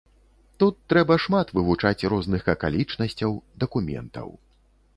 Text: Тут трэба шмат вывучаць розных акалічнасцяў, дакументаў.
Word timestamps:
Тут 0.61 0.75
трэба 0.93 1.17
шмат 1.25 1.47
вывучаць 1.59 2.07
розных 2.13 2.49
акалічнасцяў, 2.55 3.31
дакументаў. 3.65 4.27